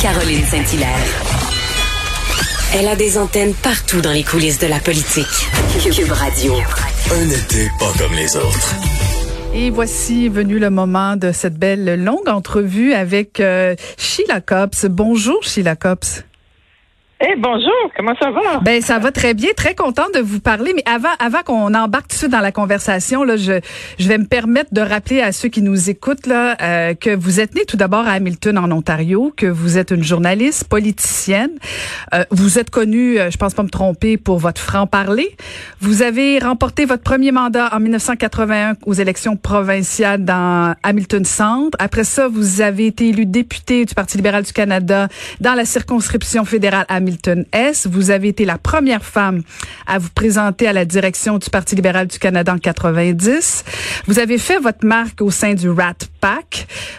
Caroline 0.00 0.44
Saint-Hilaire. 0.44 0.88
Elle 2.74 2.88
a 2.88 2.96
des 2.96 3.16
antennes 3.16 3.54
partout 3.54 4.00
dans 4.00 4.12
les 4.12 4.22
coulisses 4.22 4.58
de 4.58 4.66
la 4.66 4.78
politique. 4.78 5.24
Cube 5.80 6.12
Radio. 6.12 6.54
Un 7.10 7.30
été 7.30 7.70
pas 7.78 7.92
comme 7.98 8.12
les 8.14 8.36
autres. 8.36 8.74
Et 9.54 9.70
voici 9.70 10.28
venu 10.28 10.58
le 10.58 10.70
moment 10.70 11.16
de 11.16 11.32
cette 11.32 11.54
belle 11.54 12.02
longue 12.02 12.28
entrevue 12.28 12.92
avec 12.92 13.40
euh, 13.40 13.76
Sheila 13.96 14.40
Copps. 14.40 14.86
Bonjour 14.86 15.42
Sheila 15.42 15.76
Copps. 15.76 16.24
Eh 17.26 17.36
bonjour, 17.38 17.90
comment 17.96 18.14
ça 18.20 18.30
va? 18.30 18.60
Ben 18.60 18.82
ça 18.82 18.98
va 18.98 19.10
très 19.10 19.32
bien, 19.32 19.48
très 19.56 19.74
contente 19.74 20.12
de 20.14 20.20
vous 20.20 20.40
parler. 20.40 20.72
Mais 20.74 20.82
avant, 20.84 21.14
avant 21.18 21.42
qu'on 21.42 21.72
embarque 21.72 22.08
tout 22.08 22.16
de 22.16 22.18
suite 22.18 22.30
dans 22.30 22.40
la 22.40 22.52
conversation, 22.52 23.24
là, 23.24 23.36
je, 23.36 23.60
je 23.98 24.08
vais 24.08 24.18
me 24.18 24.26
permettre 24.26 24.74
de 24.74 24.82
rappeler 24.82 25.22
à 25.22 25.32
ceux 25.32 25.48
qui 25.48 25.62
nous 25.62 25.88
écoutent 25.88 26.26
là 26.26 26.54
euh, 26.60 26.92
que 26.94 27.14
vous 27.14 27.40
êtes 27.40 27.54
né 27.54 27.64
tout 27.64 27.78
d'abord 27.78 28.06
à 28.06 28.10
Hamilton 28.10 28.58
en 28.58 28.70
Ontario, 28.70 29.32
que 29.38 29.46
vous 29.46 29.78
êtes 29.78 29.90
une 29.90 30.02
journaliste 30.02 30.68
politicienne. 30.68 31.52
Euh, 32.12 32.24
vous 32.30 32.58
êtes 32.58 32.68
connue, 32.68 33.18
euh, 33.18 33.30
je 33.30 33.38
pense 33.38 33.54
pas 33.54 33.62
me 33.62 33.70
tromper, 33.70 34.18
pour 34.18 34.38
votre 34.38 34.60
franc 34.60 34.86
parler. 34.86 35.34
Vous 35.80 36.02
avez 36.02 36.38
remporté 36.40 36.84
votre 36.84 37.04
premier 37.04 37.32
mandat 37.32 37.70
en 37.72 37.80
1981 37.80 38.74
aux 38.84 38.92
élections 38.92 39.36
provinciales 39.36 40.24
dans 40.26 40.74
Hamilton 40.82 41.24
Centre. 41.24 41.76
Après 41.78 42.04
ça, 42.04 42.28
vous 42.28 42.60
avez 42.60 42.86
été 42.88 43.08
élu 43.08 43.24
député 43.24 43.86
du 43.86 43.94
Parti 43.94 44.18
libéral 44.18 44.42
du 44.42 44.52
Canada 44.52 45.08
dans 45.40 45.54
la 45.54 45.64
circonscription 45.64 46.44
fédérale 46.44 46.84
Hamilton 46.90 47.13
S. 47.52 47.86
Vous 47.86 48.10
avez 48.10 48.28
été 48.28 48.44
la 48.44 48.58
première 48.58 49.04
femme 49.04 49.42
à 49.86 49.98
vous 49.98 50.10
présenter 50.14 50.66
à 50.66 50.72
la 50.72 50.84
direction 50.84 51.38
du 51.38 51.50
Parti 51.50 51.74
libéral 51.76 52.06
du 52.06 52.18
Canada 52.18 52.54
en 52.54 52.58
90. 52.58 53.64
Vous 54.06 54.18
avez 54.18 54.38
fait 54.38 54.58
votre 54.58 54.86
marque 54.86 55.20
au 55.20 55.30
sein 55.30 55.54
du 55.54 55.68
Rat 55.68 55.94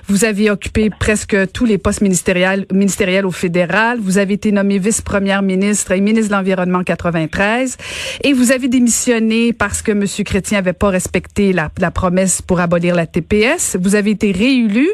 Vous 0.08 0.24
avez 0.24 0.52
occupé 0.52 0.92
presque 0.92 1.36
tous 1.52 1.66
les 1.66 1.80
postes 1.80 2.02
ministériels, 2.02 2.68
ministériels 2.72 3.26
au 3.26 3.32
fédéral. 3.32 3.98
Vous 4.00 4.20
avez 4.20 4.36
été 4.36 4.52
nommé 4.52 4.78
vice-première 4.78 5.42
ministre 5.42 5.92
et 5.94 6.02
ministre 6.02 6.30
de 6.30 6.36
l'Environnement 6.36 6.80
en 6.80 6.84
93. 6.84 7.78
Et 8.24 8.34
vous 8.34 8.52
avez 8.52 8.68
démissionné 8.68 9.52
parce 9.52 9.82
que 9.82 9.92
M. 9.92 10.06
Chrétien 10.24 10.60
avait 10.60 10.74
pas 10.74 10.90
respecté 10.90 11.54
la, 11.54 11.70
promesse 11.92 12.44
pour 12.44 12.60
abolir 12.60 12.94
la 12.94 13.08
TPS. 13.08 13.78
Vous 13.82 13.96
avez 13.96 14.12
été 14.12 14.32
réélu. 14.32 14.88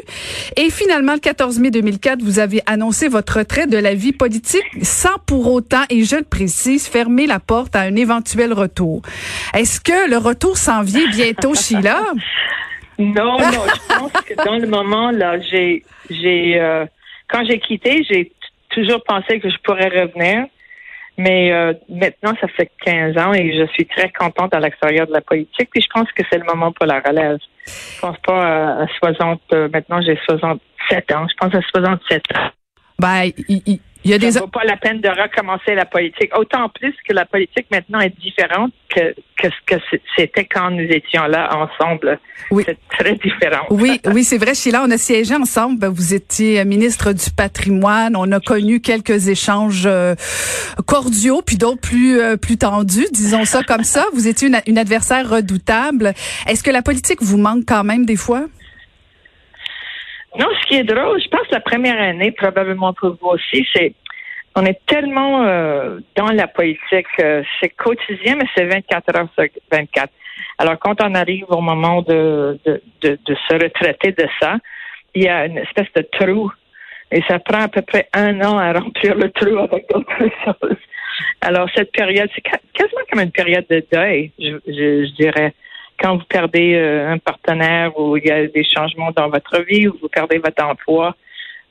Et 0.56 0.70
finalement, 0.70 1.12
le 1.12 1.20
14 1.20 1.58
mai 1.58 1.70
2004, 1.70 2.22
vous 2.22 2.38
avez 2.38 2.62
annoncé 2.64 3.08
votre 3.08 3.38
retrait 3.38 3.66
de 3.66 3.76
la 3.76 3.94
vie 3.94 4.12
politique 4.12 4.64
sans 4.80 5.18
pour 5.26 5.52
autant, 5.52 5.82
et 5.90 6.04
je 6.04 6.16
le 6.16 6.24
précise, 6.24 6.86
fermer 6.86 7.26
la 7.26 7.38
porte 7.38 7.76
à 7.76 7.80
un 7.80 7.96
éventuel 7.96 8.52
retour. 8.52 9.02
Est-ce 9.54 9.80
que 9.80 10.10
le 10.10 10.16
retour 10.16 10.56
s'en 10.56 10.82
bientôt, 10.84 11.54
Sheila? 11.54 12.00
Non, 12.98 13.38
non, 13.38 13.64
je 13.66 13.98
pense 13.98 14.12
que 14.12 14.34
dans 14.44 14.56
le 14.56 14.66
moment, 14.66 15.10
là, 15.10 15.38
j'ai, 15.40 15.82
j'ai, 16.10 16.60
euh, 16.60 16.84
quand 17.28 17.44
j'ai 17.44 17.58
quitté, 17.58 18.04
j'ai 18.08 18.32
toujours 18.70 19.02
pensé 19.04 19.40
que 19.40 19.50
je 19.50 19.56
pourrais 19.64 19.88
revenir. 19.88 20.46
Mais 21.18 21.52
euh, 21.52 21.74
maintenant, 21.90 22.32
ça 22.40 22.48
fait 22.48 22.70
15 22.86 23.18
ans 23.18 23.34
et 23.34 23.54
je 23.56 23.66
suis 23.72 23.84
très 23.86 24.10
contente 24.10 24.54
à 24.54 24.60
l'extérieur 24.60 25.06
de 25.06 25.12
la 25.12 25.20
politique. 25.20 25.68
Puis 25.70 25.82
je 25.82 25.88
pense 25.92 26.10
que 26.12 26.22
c'est 26.30 26.38
le 26.38 26.44
moment 26.44 26.72
pour 26.72 26.86
la 26.86 27.00
relève. 27.00 27.36
Je 27.66 28.00
pense 28.00 28.16
pas 28.26 28.42
à, 28.78 28.82
à 28.82 28.86
60, 28.98 29.40
euh, 29.52 29.68
maintenant 29.72 30.00
j'ai 30.00 30.18
67 30.26 31.12
ans. 31.12 31.26
Je 31.28 31.34
pense 31.38 31.54
à 31.54 31.60
67 31.60 32.22
ans. 32.34 32.50
Ben, 32.98 33.30
il- 33.48 33.80
il 34.04 34.10
y 34.10 34.14
a 34.14 34.18
des... 34.18 34.32
Ça 34.32 34.40
vaut 34.40 34.48
pas 34.48 34.64
la 34.64 34.76
peine 34.76 35.00
de 35.00 35.08
recommencer 35.08 35.74
la 35.74 35.84
politique. 35.84 36.36
Autant 36.36 36.68
plus 36.68 36.94
que 37.08 37.14
la 37.14 37.24
politique 37.24 37.66
maintenant 37.70 38.00
est 38.00 38.14
différente 38.20 38.72
que, 38.88 39.14
que 39.36 39.48
ce 39.48 39.74
que 39.74 39.80
c'était 40.16 40.44
quand 40.44 40.70
nous 40.70 40.84
étions 40.84 41.24
là 41.24 41.50
ensemble. 41.56 42.18
Oui. 42.50 42.64
C'est 42.66 42.78
très 42.98 43.14
différent. 43.14 43.66
Oui, 43.70 44.00
oui, 44.06 44.24
c'est 44.24 44.38
vrai, 44.38 44.54
Sheila, 44.54 44.82
on 44.84 44.90
a 44.90 44.98
siégé 44.98 45.34
ensemble. 45.34 45.78
Ben, 45.78 45.88
Vous 45.88 46.14
étiez 46.14 46.64
ministre 46.64 47.12
du 47.12 47.30
patrimoine. 47.30 48.16
On 48.16 48.30
a 48.32 48.40
connu 48.40 48.80
quelques 48.80 49.28
échanges 49.28 49.84
euh, 49.86 50.14
cordiaux, 50.86 51.42
puis 51.44 51.56
d'autres 51.56 51.80
plus 51.80 52.20
euh, 52.20 52.36
plus 52.36 52.58
tendus, 52.58 53.06
disons 53.12 53.44
ça 53.44 53.62
comme 53.62 53.84
ça. 53.84 54.06
Vous 54.14 54.26
étiez 54.26 54.48
une, 54.48 54.60
une 54.66 54.78
adversaire 54.78 55.28
redoutable. 55.28 56.12
Est-ce 56.48 56.62
que 56.62 56.70
la 56.70 56.82
politique 56.82 57.22
vous 57.22 57.38
manque 57.38 57.64
quand 57.66 57.84
même 57.84 58.04
des 58.04 58.16
fois? 58.16 58.46
Non, 60.38 60.46
ce 60.60 60.66
qui 60.66 60.76
est 60.76 60.84
drôle, 60.84 61.20
je 61.20 61.28
pense 61.28 61.48
la 61.50 61.60
première 61.60 62.00
année, 62.00 62.32
probablement 62.32 62.92
pour 62.94 63.16
vous 63.20 63.28
aussi, 63.28 63.66
c'est 63.74 63.94
on 64.54 64.66
est 64.66 64.80
tellement 64.86 65.44
euh, 65.44 65.98
dans 66.14 66.30
la 66.30 66.46
politique, 66.46 67.06
euh, 67.20 67.42
c'est 67.60 67.70
quotidien, 67.70 68.36
mais 68.36 68.46
c'est 68.54 68.66
24 68.66 69.16
heures 69.16 69.28
sur 69.34 69.46
24. 69.70 70.12
Alors, 70.58 70.78
quand 70.78 71.02
on 71.02 71.14
arrive 71.14 71.46
au 71.48 71.60
moment 71.60 72.02
de, 72.02 72.58
de, 72.66 72.82
de, 73.00 73.18
de 73.24 73.34
se 73.48 73.54
retraiter 73.54 74.12
de 74.12 74.26
ça, 74.40 74.56
il 75.14 75.24
y 75.24 75.28
a 75.28 75.46
une 75.46 75.58
espèce 75.58 75.88
de 75.96 76.02
trou. 76.02 76.50
Et 77.10 77.22
ça 77.28 77.38
prend 77.38 77.62
à 77.62 77.68
peu 77.68 77.82
près 77.82 78.08
un 78.14 78.40
an 78.42 78.58
à 78.58 78.72
remplir 78.72 79.14
le 79.14 79.30
trou 79.30 79.58
avec 79.58 79.88
d'autres 79.88 80.18
choses. 80.44 80.76
Alors, 81.40 81.68
cette 81.74 81.92
période, 81.92 82.28
c'est 82.34 82.42
quasiment 82.42 83.00
comme 83.10 83.20
une 83.20 83.32
période 83.32 83.66
de 83.68 83.84
deuil, 83.92 84.32
je, 84.38 84.58
je 84.66 85.14
dirais. 85.14 85.54
Quand 86.02 86.16
vous 86.16 86.24
perdez 86.28 86.74
euh, 86.74 87.12
un 87.12 87.18
partenaire 87.18 87.98
ou 87.98 88.16
il 88.16 88.26
y 88.26 88.30
a 88.30 88.46
des 88.46 88.64
changements 88.64 89.12
dans 89.12 89.28
votre 89.28 89.62
vie 89.62 89.86
ou 89.88 89.96
vous 90.02 90.08
perdez 90.08 90.38
votre 90.38 90.64
emploi, 90.64 91.14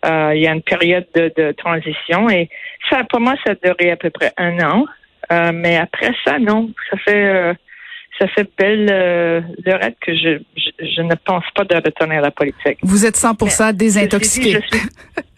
euh, 0.05 0.31
il 0.35 0.41
y 0.41 0.47
a 0.47 0.53
une 0.53 0.61
période 0.61 1.05
de, 1.13 1.31
de 1.35 1.51
transition 1.51 2.29
et 2.29 2.49
ça, 2.89 3.03
pour 3.09 3.19
moi, 3.19 3.35
ça 3.45 3.51
a 3.51 3.55
duré 3.67 3.91
à 3.91 3.97
peu 3.97 4.09
près 4.09 4.31
un 4.37 4.57
an. 4.61 4.85
Euh, 5.31 5.51
mais 5.53 5.77
après 5.77 6.11
ça, 6.25 6.39
non, 6.39 6.69
ça 6.89 6.97
fait 6.97 7.25
euh, 7.25 7.53
ça 8.19 8.27
fait 8.27 8.47
belle 8.57 8.85
lurette 9.65 9.95
que 10.01 10.13
je, 10.13 10.39
je 10.57 10.69
je 10.95 11.01
ne 11.01 11.15
pense 11.25 11.45
pas 11.55 11.63
de 11.63 11.75
retourner 11.75 12.17
à 12.17 12.21
la 12.21 12.31
politique. 12.31 12.77
Vous 12.83 13.05
êtes 13.05 13.15
100% 13.15 13.49
Ceci 13.49 13.71
dit, 13.71 13.77
désintoxiqué. 13.77 14.51
je 14.51 14.77
suis- 14.77 14.87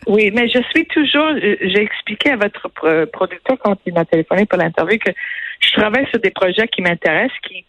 oui, 0.08 0.32
mais 0.34 0.48
je 0.50 0.60
suis 0.72 0.86
toujours. 0.88 1.30
J'ai 1.42 1.82
expliqué 1.82 2.32
à 2.32 2.36
votre 2.38 2.70
pro- 2.70 3.06
producteur 3.12 3.58
quand 3.64 3.78
il 3.86 3.94
m'a 3.94 4.06
téléphoné 4.06 4.46
pour 4.46 4.58
l'interview 4.60 4.98
que 5.00 5.12
je 5.60 5.72
travaille 5.74 6.08
sur 6.10 6.20
des 6.20 6.32
projets 6.32 6.68
qui 6.68 6.82
m'intéressent, 6.82 7.38
qui 7.48 7.64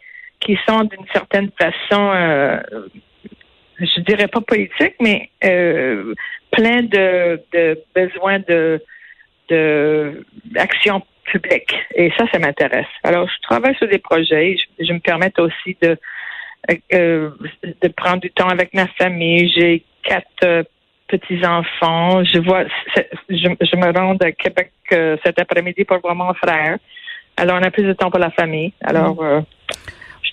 qui 0.44 0.56
sont 0.69 0.82
d'une 0.84 1.06
certaine 1.12 1.50
façon, 1.59 2.12
euh, 2.15 2.60
je 3.81 4.00
dirais 4.03 4.28
pas 4.28 4.41
politique, 4.41 4.97
mais 5.00 5.31
euh, 5.44 6.15
plein 6.53 6.82
de, 6.82 7.41
de 7.53 7.65
besoins 7.94 8.38
de 8.41 8.81
de 9.50 10.25
action 10.56 11.03
publique. 11.25 11.75
Et 11.94 12.10
ça, 12.16 12.25
ça 12.33 12.38
m'intéresse. 12.38 12.93
Alors, 13.03 13.28
je 13.28 13.38
travaille 13.43 13.77
sur 13.77 13.88
des 13.88 13.99
projets. 13.99 14.56
Je, 14.56 14.84
je 14.87 14.93
me 14.93 15.00
permets 15.00 15.38
aussi 15.38 15.77
de 15.83 15.99
euh, 16.94 17.31
de 17.83 17.88
prendre 17.88 18.21
du 18.21 18.31
temps 18.31 18.49
avec 18.49 18.72
ma 18.72 18.87
famille. 19.00 19.53
J'ai 19.54 19.84
quatre 20.03 20.44
euh, 20.44 20.62
petits-enfants. 21.09 22.25
Je 22.25 22.38
vois, 22.38 22.65
je, 23.28 23.49
je 23.71 23.77
me 23.77 23.99
rends 23.99 24.16
à 24.16 24.33
Québec 24.33 24.72
euh, 24.93 25.16
cet 25.25 25.38
après-midi 25.38 25.84
pour 25.84 25.99
voir 26.00 26.15
mon 26.15 26.33
frère. 26.34 26.78
Alors, 27.37 27.59
on 27.60 27.62
a 27.62 27.71
plus 27.71 27.84
de 27.84 27.93
temps 27.93 28.10
pour 28.10 28.21
la 28.21 28.31
famille. 28.31 28.72
Alors, 28.81 29.22
euh, 29.22 29.41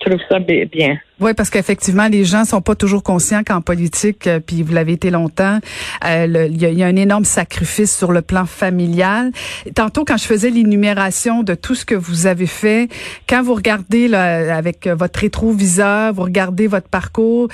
je 0.04 0.10
trouve 0.10 0.22
ça 0.30 0.40
bi- 0.40 0.66
bien. 0.66 0.98
Oui, 1.20 1.34
parce 1.36 1.50
qu'effectivement, 1.50 2.08
les 2.08 2.24
gens 2.26 2.46
sont 2.46 2.62
pas 2.62 2.76
toujours 2.76 3.04
conscients 3.04 3.44
qu'en 3.46 3.62
politique, 3.62 4.26
euh, 4.28 4.40
puis 4.40 4.64
vous 4.64 4.74
l'avez 4.74 4.94
été 4.94 5.12
longtemps, 5.12 5.60
euh, 6.06 6.48
il 6.50 6.60
y, 6.62 6.66
a- 6.66 6.70
il 6.70 6.78
y 6.78 6.84
a 6.84 6.88
un 6.88 6.96
énorme 6.96 7.26
sacrifice 7.26 7.96
sur 7.96 8.12
le 8.12 8.22
plan 8.22 8.46
familial. 8.46 9.32
Tantôt, 9.76 10.04
quand 10.06 10.18
je 10.18 10.26
faisais 10.26 10.50
l'énumération 10.50 11.44
de 11.44 11.54
tout 11.54 11.76
ce 11.76 11.86
que 11.86 11.96
vous 11.96 12.26
avez 12.26 12.48
fait, 12.48 12.90
quand 13.30 13.44
vous 13.44 13.54
regardez 13.54 14.08
là, 14.08 14.56
avec 14.56 14.88
votre 14.88 15.20
rétroviseur, 15.20 16.14
vous 16.14 16.24
regardez 16.24 16.68
votre 16.68 16.90
parcours, 16.90 17.48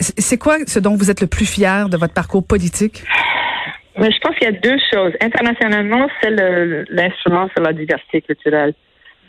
c'est 0.00 0.38
quoi 0.38 0.56
ce 0.66 0.78
dont 0.80 0.96
vous 0.96 1.10
êtes 1.10 1.20
le 1.20 1.26
plus 1.28 1.46
fier 1.46 1.88
de 1.88 1.96
votre 1.96 2.14
parcours 2.14 2.44
politique? 2.44 3.04
Mais 3.98 4.10
je 4.10 4.18
pense 4.20 4.34
qu'il 4.36 4.48
y 4.50 4.56
a 4.56 4.58
deux 4.58 4.78
choses. 4.92 5.12
Internationalement, 5.20 6.08
c'est 6.22 6.30
l'instrument 6.90 7.48
sur 7.54 7.62
la 7.62 7.72
diversité 7.72 8.22
culturelle. 8.22 8.72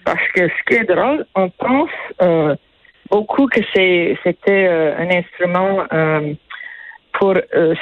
Parce 0.05 0.27
que 0.35 0.47
ce 0.47 0.63
qui 0.67 0.75
est 0.75 0.83
drôle, 0.83 1.25
on 1.35 1.49
pense 1.49 1.89
euh, 2.21 2.55
beaucoup 3.09 3.47
que 3.47 3.61
c'était 3.73 4.67
euh, 4.67 4.97
un 4.97 5.09
instrument 5.09 5.85
euh, 5.91 6.33
pour 7.13 7.35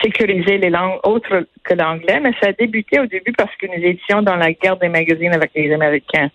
sécuriser 0.03 0.57
les 0.57 0.69
langues 0.69 0.99
autres 1.03 1.47
que 1.63 1.73
l'anglais, 1.73 2.19
mais 2.19 2.33
ça 2.41 2.49
a 2.49 2.51
débuté 2.51 2.99
au 2.99 3.05
début 3.05 3.31
parce 3.31 3.55
que 3.55 3.65
nous 3.65 3.83
étions 3.83 4.21
dans 4.21 4.35
la 4.35 4.51
guerre 4.51 4.75
des 4.77 4.89
magazines 4.89 5.33
avec 5.33 5.51
les 5.55 5.73
Américains. 5.73 6.29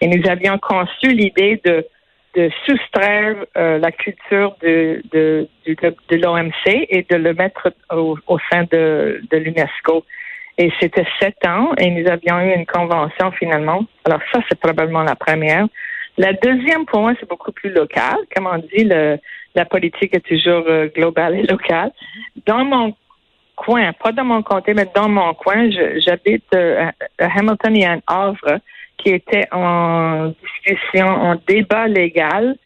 Et 0.00 0.08
nous 0.08 0.28
avions 0.28 0.58
conçu 0.58 1.08
l'idée 1.08 1.60
de 1.64 1.86
de 2.36 2.50
soustraire 2.66 3.36
la 3.54 3.92
culture 3.92 4.56
de, 4.60 5.00
de, 5.12 5.48
de, 5.68 6.16
l'OMC 6.16 6.66
et 6.66 7.06
de 7.08 7.14
le 7.14 7.32
mettre 7.32 7.72
au, 7.92 8.18
au 8.26 8.38
sein 8.50 8.64
de 8.72 9.20
l'UNESCO. 9.30 10.04
Et 10.56 10.70
c'était 10.80 11.06
sept 11.20 11.44
ans 11.46 11.72
et 11.78 11.90
nous 11.90 12.08
avions 12.08 12.38
eu 12.40 12.54
une 12.54 12.66
convention 12.66 13.32
finalement. 13.32 13.84
Alors 14.04 14.20
ça, 14.32 14.40
c'est 14.48 14.58
probablement 14.58 15.02
la 15.02 15.16
première. 15.16 15.66
La 16.16 16.32
deuxième, 16.32 16.86
pour 16.86 17.00
moi, 17.00 17.14
c'est 17.18 17.28
beaucoup 17.28 17.50
plus 17.50 17.70
local. 17.70 18.16
Comme 18.34 18.46
on 18.46 18.58
dit, 18.58 18.84
le, 18.84 19.18
la 19.54 19.64
politique 19.64 20.14
est 20.14 20.24
toujours 20.24 20.64
euh, 20.68 20.86
globale 20.94 21.34
et 21.36 21.42
locale. 21.42 21.90
Dans 22.46 22.64
mon 22.64 22.94
coin, 23.56 23.92
pas 23.92 24.12
dans 24.12 24.24
mon 24.24 24.42
comté, 24.42 24.74
mais 24.74 24.88
dans 24.94 25.08
mon 25.08 25.34
coin, 25.34 25.70
j'habite 25.70 26.44
euh, 26.54 26.90
à 27.18 27.26
Hamilton 27.26 27.76
et 27.76 27.86
à 27.86 27.98
Havre, 28.06 28.60
qui 28.96 29.10
était 29.10 29.48
en 29.52 30.32
discussion, 30.40 31.06
en 31.06 31.36
débat 31.46 31.88
légal 31.88 32.56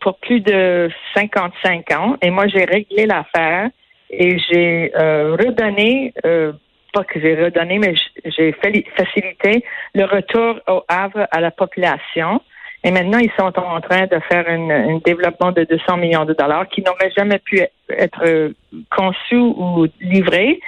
pour 0.00 0.18
plus 0.18 0.40
de 0.40 0.88
55 1.14 1.90
ans. 1.92 2.16
Et 2.22 2.30
moi, 2.30 2.46
j'ai 2.48 2.64
réglé 2.64 3.06
l'affaire 3.06 3.70
et 4.10 4.38
j'ai 4.38 4.92
euh, 4.96 5.36
redonné, 5.36 6.12
euh, 6.24 6.52
pas 6.92 7.04
que 7.04 7.20
j'ai 7.20 7.34
redonné, 7.34 7.78
mais 7.78 7.94
j'ai 8.24 8.52
facilité 8.52 9.64
le 9.94 10.04
retour 10.04 10.60
au 10.68 10.82
Havre 10.88 11.26
à 11.30 11.40
la 11.40 11.50
population. 11.50 12.40
Et 12.84 12.90
maintenant, 12.90 13.18
ils 13.18 13.32
sont 13.38 13.52
en 13.58 13.80
train 13.80 14.06
de 14.06 14.18
faire 14.28 14.44
un 14.48 14.98
développement 15.04 15.50
de 15.52 15.64
200 15.64 15.96
millions 15.96 16.24
de 16.24 16.34
dollars 16.34 16.68
qui 16.68 16.82
n'aurait 16.82 17.10
jamais 17.16 17.38
pu 17.38 17.60
être 17.88 18.52
conçu 18.90 19.36
ou 19.36 19.86
livré 20.00 20.60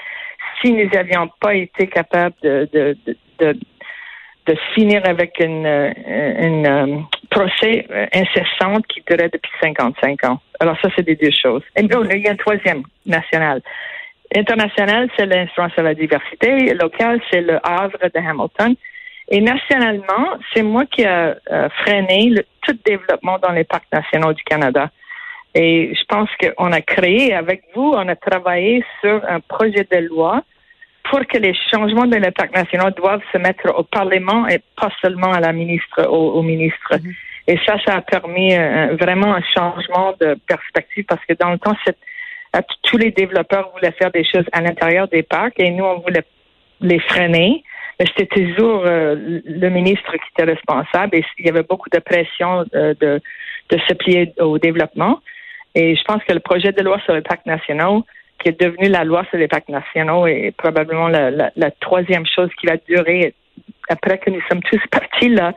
si 0.60 0.72
nous 0.72 0.88
n'avions 0.90 1.30
pas 1.40 1.54
été 1.54 1.86
capables 1.86 2.34
de, 2.42 2.68
de, 2.72 2.96
de, 4.46 4.56
finir 4.74 5.02
avec 5.04 5.38
une, 5.40 5.66
une, 5.66 6.66
euh, 6.66 7.00
procès 7.30 7.86
incessante 8.14 8.86
qui 8.86 9.02
durait 9.08 9.28
depuis 9.28 9.52
55 9.62 10.24
ans. 10.24 10.40
Alors 10.58 10.76
ça, 10.80 10.88
c'est 10.96 11.04
des 11.04 11.16
deux 11.16 11.30
choses. 11.30 11.62
Et 11.76 11.82
il 11.82 12.22
y 12.24 12.28
a 12.28 12.32
un 12.32 12.36
troisième 12.36 12.82
national. 13.04 13.60
International, 14.34 15.08
c'est 15.16 15.26
l'instrument 15.26 15.70
sur 15.70 15.82
la 15.82 15.94
diversité. 15.94 16.74
Local, 16.74 17.20
c'est 17.30 17.40
le 17.40 17.58
Havre 17.62 17.98
de 18.02 18.18
Hamilton. 18.18 18.74
Et 19.30 19.40
nationalement, 19.40 20.38
c'est 20.52 20.62
moi 20.62 20.84
qui 20.86 21.02
ai 21.02 21.32
freiné 21.82 22.30
le, 22.30 22.44
tout 22.62 22.78
développement 22.84 23.38
dans 23.38 23.52
les 23.52 23.64
parcs 23.64 23.90
nationaux 23.92 24.32
du 24.32 24.42
Canada. 24.42 24.90
Et 25.54 25.92
je 25.94 26.04
pense 26.08 26.28
qu'on 26.40 26.72
a 26.72 26.80
créé, 26.80 27.34
avec 27.34 27.62
vous, 27.74 27.92
on 27.94 28.06
a 28.08 28.16
travaillé 28.16 28.84
sur 29.00 29.22
un 29.26 29.40
projet 29.40 29.86
de 29.90 29.98
loi 30.06 30.42
pour 31.04 31.26
que 31.26 31.38
les 31.38 31.54
changements 31.70 32.06
dans 32.06 32.20
les 32.20 32.30
parcs 32.30 32.54
nationaux 32.54 32.90
doivent 32.90 33.22
se 33.32 33.38
mettre 33.38 33.74
au 33.76 33.82
Parlement 33.82 34.46
et 34.46 34.60
pas 34.76 34.90
seulement 35.00 35.32
à 35.32 35.40
la 35.40 35.52
ministre, 35.52 36.06
au, 36.06 36.42
ministre. 36.42 36.94
Mm-hmm. 36.94 37.14
Et 37.48 37.58
ça, 37.66 37.76
ça 37.84 37.96
a 37.96 38.00
permis 38.02 38.54
euh, 38.54 38.94
vraiment 39.00 39.34
un 39.34 39.42
changement 39.56 40.14
de 40.20 40.36
perspective 40.46 41.04
parce 41.08 41.24
que 41.24 41.32
dans 41.32 41.50
le 41.50 41.58
temps, 41.58 41.74
tous 42.82 42.96
les 42.98 43.10
développeurs 43.10 43.70
voulaient 43.72 43.92
faire 43.92 44.10
des 44.10 44.24
choses 44.24 44.46
à 44.52 44.60
l'intérieur 44.60 45.08
des 45.08 45.22
parcs 45.22 45.58
et 45.58 45.70
nous, 45.70 45.84
on 45.84 46.00
voulait 46.00 46.24
les 46.80 46.98
freiner. 47.00 47.62
Mais 47.98 48.06
c'était 48.06 48.26
toujours 48.26 48.82
euh, 48.86 49.40
le 49.44 49.68
ministre 49.70 50.12
qui 50.12 50.30
était 50.32 50.50
responsable 50.50 51.16
et 51.16 51.24
il 51.38 51.46
y 51.46 51.48
avait 51.48 51.64
beaucoup 51.64 51.90
de 51.90 51.98
pression 51.98 52.64
euh, 52.74 52.94
de, 53.00 53.20
de 53.70 53.78
se 53.88 53.94
plier 53.94 54.32
au 54.38 54.58
développement. 54.58 55.20
Et 55.74 55.96
je 55.96 56.02
pense 56.04 56.22
que 56.24 56.32
le 56.32 56.40
projet 56.40 56.72
de 56.72 56.82
loi 56.82 57.00
sur 57.04 57.14
les 57.14 57.22
parcs 57.22 57.44
nationaux, 57.44 58.04
qui 58.38 58.50
est 58.50 58.60
devenu 58.60 58.88
la 58.88 59.04
loi 59.04 59.24
sur 59.30 59.38
les 59.38 59.48
parcs 59.48 59.68
nationaux, 59.68 60.26
est 60.26 60.54
probablement 60.56 61.08
la, 61.08 61.30
la 61.30 61.70
troisième 61.72 62.24
chose 62.24 62.50
qui 62.60 62.66
va 62.66 62.76
durer 62.88 63.34
après 63.88 64.18
que 64.18 64.30
nous 64.30 64.40
sommes 64.48 64.62
tous 64.62 64.80
partis 64.90 65.28
là 65.28 65.52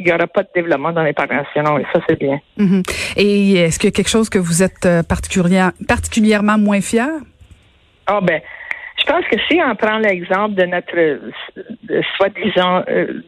il 0.00 0.06
n'y 0.06 0.12
aura 0.12 0.26
pas 0.26 0.42
de 0.42 0.48
développement 0.54 0.92
dans 0.92 1.02
les 1.02 1.12
parcs 1.12 1.30
nationaux 1.30 1.78
et 1.78 1.84
ça, 1.92 2.00
c'est 2.08 2.18
bien. 2.18 2.40
Mhm. 2.56 2.82
Et 3.16 3.54
est-ce 3.54 3.78
qu'il 3.78 3.88
y 3.88 3.92
a 3.92 3.96
quelque 3.96 4.08
chose 4.08 4.30
que 4.30 4.38
vous 4.38 4.62
êtes 4.62 4.86
euh, 4.86 5.02
particulièrement 5.02 6.58
moins 6.58 6.80
fier? 6.80 7.08
Ah, 8.06 8.18
oh, 8.18 8.24
ben, 8.24 8.40
je 8.98 9.04
pense 9.04 9.24
que 9.26 9.36
si 9.48 9.60
on 9.62 9.76
prend 9.76 9.98
l'exemple 9.98 10.54
de 10.54 10.64
notre 10.64 11.20
soi-disant 12.16 12.82
euh, 12.88 13.20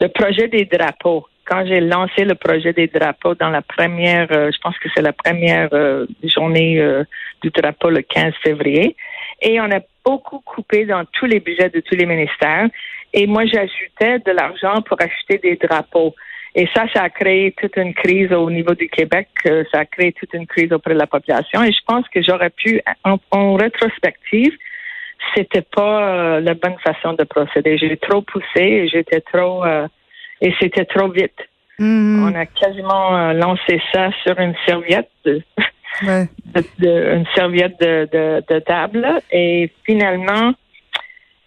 le, 0.00 0.06
projet 0.08 0.48
des 0.48 0.66
drapeaux, 0.66 1.26
quand 1.46 1.64
j'ai 1.66 1.80
lancé 1.80 2.24
le 2.24 2.34
projet 2.34 2.74
des 2.74 2.86
drapeaux 2.86 3.34
dans 3.34 3.50
la 3.50 3.62
première, 3.62 4.28
euh, 4.30 4.50
je 4.52 4.58
pense 4.60 4.78
que 4.78 4.88
c'est 4.94 5.02
la 5.02 5.14
première 5.14 5.70
journée 6.22 6.80
du 7.42 7.50
drapeau 7.50 7.88
le 7.88 8.02
15 8.02 8.34
février, 8.42 8.96
et 9.40 9.60
on 9.60 9.70
a 9.70 9.80
beaucoup 10.04 10.40
coupé 10.40 10.84
dans 10.84 11.04
tous 11.06 11.26
les 11.26 11.40
budgets 11.40 11.70
de 11.70 11.80
tous 11.80 11.94
les 11.94 12.06
ministères. 12.06 12.68
Et 13.12 13.26
moi, 13.26 13.44
j'ajoutais 13.46 14.18
de 14.20 14.32
l'argent 14.32 14.82
pour 14.82 15.00
acheter 15.00 15.38
des 15.38 15.56
drapeaux. 15.56 16.14
Et 16.54 16.68
ça, 16.74 16.84
ça 16.92 17.02
a 17.02 17.10
créé 17.10 17.52
toute 17.52 17.76
une 17.76 17.94
crise 17.94 18.32
au 18.32 18.50
niveau 18.50 18.74
du 18.74 18.88
Québec. 18.88 19.28
Euh, 19.46 19.64
ça 19.72 19.80
a 19.80 19.84
créé 19.84 20.12
toute 20.12 20.34
une 20.34 20.46
crise 20.46 20.72
auprès 20.72 20.94
de 20.94 20.98
la 20.98 21.06
population. 21.06 21.62
Et 21.62 21.72
je 21.72 21.78
pense 21.86 22.08
que 22.08 22.22
j'aurais 22.22 22.50
pu, 22.50 22.80
en, 23.04 23.54
rétrospective, 23.54 24.52
c'était 25.34 25.62
pas 25.62 26.08
euh, 26.08 26.40
la 26.40 26.54
bonne 26.54 26.76
façon 26.82 27.12
de 27.12 27.24
procéder. 27.24 27.78
J'ai 27.78 27.96
trop 27.96 28.22
poussé 28.22 28.46
et 28.56 28.88
j'étais 28.88 29.20
trop, 29.20 29.64
euh, 29.64 29.86
et 30.40 30.52
c'était 30.60 30.86
trop 30.86 31.08
vite. 31.08 31.38
Mm-hmm. 31.78 32.30
On 32.30 32.34
a 32.34 32.46
quasiment 32.46 33.32
lancé 33.32 33.80
ça 33.92 34.10
sur 34.24 34.38
une 34.38 34.54
serviette. 34.66 35.10
De, 36.02 37.16
une 37.16 37.26
serviette 37.34 37.78
de, 37.80 38.08
de, 38.12 38.44
de, 38.48 38.58
table 38.60 39.06
et 39.32 39.70
finalement 39.84 40.54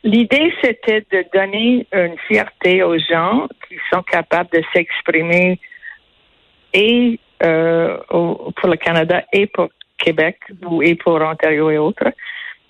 L'idée, 0.04 0.54
c'était 0.62 1.06
de 1.12 1.26
donner 1.34 1.88
une 1.94 2.18
fierté 2.28 2.84
aux 2.84 2.98
gens 2.98 3.48
qui 3.68 3.78
sont 3.92 4.04
capables 4.04 4.50
de 4.52 4.62
s'exprimer 4.74 5.60
et 6.74 7.20
euh, 7.44 7.98
pour 8.10 8.70
le 8.70 8.76
Canada 8.76 9.24
et 9.32 9.48
pour 9.48 9.70
Québec 9.98 10.40
ou 10.66 10.82
et 10.82 10.96
pour 10.96 11.16
Ontario 11.22 11.70
et 11.70 11.78
autres. 11.78 12.12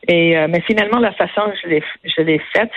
Et 0.08 0.38
euh, 0.38 0.48
mais 0.50 0.62
finalement, 0.62 1.00
la 1.00 1.14
façon 1.14 1.48
dont 1.48 1.54
je 1.64 1.70
l'ai 1.70 1.84
je 2.04 2.22
l'ai 2.22 2.40
faite, 2.54 2.70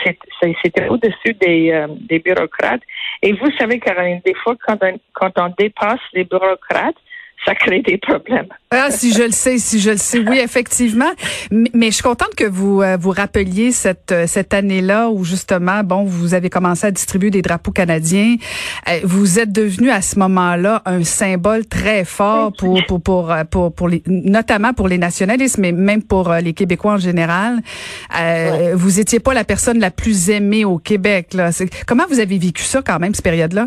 c'était 0.63 0.89
au-dessus 0.89 1.35
des, 1.35 1.73
euh, 1.73 1.89
des 1.89 2.21
bureaucrates. 2.21 2.83
Et 3.23 3.33
vous 3.33 3.51
savez, 3.59 3.79
Caroline, 3.81 4.21
des 4.25 4.35
fois, 4.35 4.55
quand 4.65 4.79
quand 5.13 5.33
on 5.39 5.53
dépasse 5.59 6.01
les 6.15 6.25
bureaucrates, 6.25 6.97
ça 7.45 7.55
crée 7.55 7.83
des 7.83 7.99
problèmes. 7.99 8.49
Ah, 8.71 8.91
si 8.91 9.13
je 9.13 9.23
le 9.23 9.31
sais, 9.31 9.59
si 9.59 9.81
je 9.81 9.91
le 9.91 9.97
sais, 9.97 10.19
oui, 10.19 10.39
effectivement. 10.39 11.11
Mais, 11.51 11.87
je 11.87 11.95
suis 11.97 12.03
contente 12.03 12.35
que 12.35 12.45
vous 12.45 12.83
euh, 12.83 12.97
vous 12.97 13.11
rappeliez 13.11 13.71
cette 13.71 14.11
euh, 14.11 14.27
cette 14.27 14.53
année-là 14.53 15.09
où 15.11 15.25
justement, 15.25 15.85
bon, 15.85 16.03
vous 16.03 16.35
avez 16.35 16.51
commencé 16.51 16.87
à 16.87 16.91
distribuer 16.91 17.31
des 17.31 17.43
drapeaux 17.43 17.71
canadiens. 17.71 18.37
Euh, 18.89 19.01
vous 19.05 19.39
êtes 19.39 19.53
devenu 19.53 19.91
à 19.91 20.03
ce 20.03 20.19
moment-là 20.19 20.83
un 20.85 21.05
symbole 21.05 21.67
très 21.67 22.05
fort 22.05 22.53
pour 22.53 22.85
pour 22.87 23.01
pour 23.01 23.35
pour, 23.51 23.73
pour 23.73 23.89
les, 23.89 24.03
notamment 24.07 24.73
pour 24.73 24.89
les 24.89 24.99
nationalistes, 24.99 25.59
mais 25.59 25.73
même 25.73 26.03
pour 26.03 26.33
les 26.33 26.53
Québécois 26.53 26.95
en 26.95 26.99
général. 26.99 27.61
Vous 28.75 28.99
étiez 28.99 29.21
pas 29.21 29.35
la 29.35 29.45
personne 29.45 29.79
la 29.79 29.91
plus 29.91 30.31
aimée 30.31 30.65
au 30.65 30.79
Québec. 30.79 31.35
Là. 31.35 31.51
Comment 31.87 32.05
vous 32.09 32.19
avez 32.19 32.39
vécu 32.39 32.63
ça 32.63 32.83
quand 32.83 32.99
même 32.99 33.15
cette 33.15 33.25
période-là? 33.25 33.67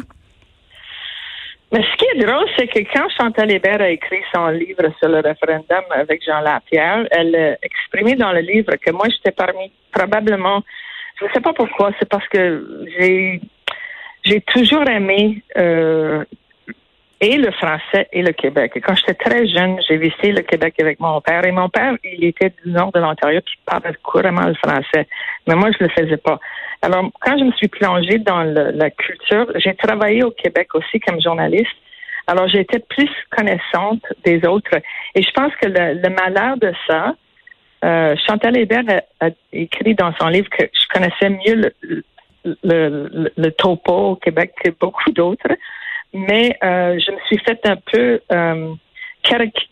Mais 1.71 1.83
ce 1.83 1.97
qui 1.97 2.05
est 2.05 2.25
drôle, 2.25 2.47
c'est 2.57 2.67
que 2.67 2.79
quand 2.91 3.07
Chantal 3.15 3.51
Hébert 3.51 3.81
a 3.81 3.89
écrit 3.89 4.21
son 4.33 4.47
livre 4.47 4.91
sur 4.97 5.07
le 5.07 5.19
référendum 5.19 5.83
avec 5.91 6.23
Jean 6.25 6.39
Lapierre, 6.39 7.07
elle 7.11 7.35
a 7.35 7.57
exprimé 7.61 8.15
dans 8.15 8.31
le 8.31 8.39
livre 8.39 8.75
que 8.75 8.91
moi, 8.91 9.05
j'étais 9.09 9.31
parmi 9.31 9.71
probablement, 9.91 10.63
je 11.19 11.25
ne 11.25 11.29
sais 11.29 11.41
pas 11.41 11.53
pourquoi, 11.53 11.91
c'est 11.99 12.09
parce 12.09 12.27
que 12.27 12.85
j'ai 12.97 13.41
j'ai 14.23 14.41
toujours 14.41 14.87
aimé 14.89 15.41
euh, 15.57 16.25
et 17.21 17.37
le 17.37 17.51
français 17.51 18.07
et 18.13 18.21
le 18.21 18.31
Québec. 18.31 18.71
Et 18.75 18.81
quand 18.81 18.95
j'étais 18.95 19.13
très 19.13 19.45
jeune, 19.47 19.77
j'ai 19.87 19.97
visité 19.97 20.31
le 20.31 20.41
Québec 20.41 20.75
avec 20.79 20.99
mon 20.99 21.19
père. 21.19 21.45
Et 21.45 21.51
mon 21.51 21.69
père, 21.69 21.95
il 22.03 22.23
était 22.23 22.53
du 22.63 22.71
nord 22.71 22.91
de 22.91 22.99
l'Ontario, 22.99 23.41
il 23.45 23.65
parlait 23.65 23.95
couramment 24.03 24.47
le 24.47 24.55
français. 24.55 25.07
Mais 25.47 25.55
moi, 25.55 25.69
je 25.77 25.83
le 25.83 25.89
faisais 25.89 26.17
pas. 26.17 26.39
Alors, 26.81 27.09
quand 27.19 27.37
je 27.37 27.43
me 27.43 27.51
suis 27.53 27.67
plongée 27.67 28.19
dans 28.19 28.43
la 28.43 28.89
culture, 28.89 29.47
j'ai 29.55 29.75
travaillé 29.75 30.23
au 30.23 30.31
Québec 30.31 30.73
aussi 30.75 30.99
comme 31.01 31.21
journaliste. 31.21 31.75
Alors, 32.27 32.47
j'étais 32.47 32.79
plus 32.79 33.09
connaissante 33.31 34.03
des 34.23 34.45
autres. 34.47 34.75
Et 35.15 35.21
je 35.21 35.31
pense 35.31 35.51
que 35.61 35.67
le, 35.67 36.09
malheur 36.09 36.57
de 36.57 36.71
ça, 36.87 37.15
euh, 37.83 38.15
Chantal 38.27 38.55
Hébert 38.55 38.83
a, 39.19 39.29
écrit 39.51 39.95
dans 39.95 40.13
son 40.19 40.27
livre 40.27 40.49
que 40.49 40.63
je 40.63 40.87
connaissais 40.93 41.29
mieux 41.29 41.71
le, 42.63 43.31
le, 43.35 43.49
topo 43.51 44.11
au 44.11 44.15
Québec 44.15 44.53
que 44.63 44.69
beaucoup 44.79 45.11
d'autres. 45.11 45.47
Mais 46.13 46.57
euh, 46.63 46.99
je 46.99 47.11
me 47.11 47.19
suis 47.27 47.37
faite 47.39 47.65
un 47.65 47.77
peu 47.91 48.19
euh, 48.31 48.73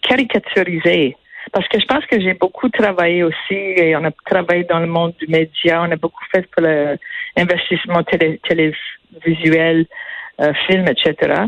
caricaturiser 0.01 1.15
parce 1.51 1.67
que 1.67 1.79
je 1.79 1.85
pense 1.85 2.05
que 2.05 2.19
j'ai 2.19 2.33
beaucoup 2.33 2.69
travaillé 2.69 3.23
aussi 3.23 3.53
et 3.53 3.95
on 3.95 4.03
a 4.03 4.11
travaillé 4.25 4.63
dans 4.65 4.79
le 4.79 4.87
monde 4.87 5.13
du 5.19 5.27
média, 5.27 5.81
on 5.81 5.91
a 5.91 5.95
beaucoup 5.95 6.23
fait 6.31 6.45
pour 6.51 6.61
l'investissement 6.63 8.03
télévisuel, 8.03 9.85
euh, 10.41 10.53
film, 10.67 10.85
etc. 10.87 11.45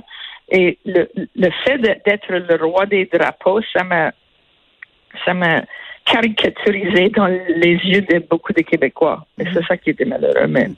Et 0.49 0.79
le, 0.85 1.09
le 1.35 1.49
fait 1.65 1.77
d'être 1.77 2.31
le 2.31 2.55
roi 2.65 2.85
des 2.85 3.05
drapeaux, 3.05 3.61
ça 3.73 3.83
m'a 3.83 4.11
ça 5.25 5.33
m'a 5.33 5.63
caricaturisé 6.05 7.09
dans 7.09 7.27
les 7.27 7.75
yeux 7.83 8.01
de 8.01 8.19
beaucoup 8.19 8.53
de 8.53 8.61
Québécois. 8.61 9.25
Et 9.39 9.43
c'est 9.53 9.63
ça 9.65 9.77
qui 9.77 9.91
était 9.91 10.05
malheureux. 10.05 10.47
Mais 10.47 10.69